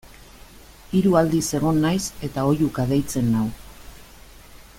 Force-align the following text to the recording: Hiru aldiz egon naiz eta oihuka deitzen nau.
Hiru 0.99 1.11
aldiz 1.21 1.43
egon 1.59 1.83
naiz 1.83 2.01
eta 2.29 2.47
oihuka 2.55 2.87
deitzen 2.93 3.31
nau. 3.37 3.49